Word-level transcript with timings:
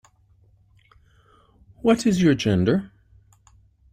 What 1.83 2.07
is 2.07 2.23
your 2.23 2.33
gender? 2.33 2.91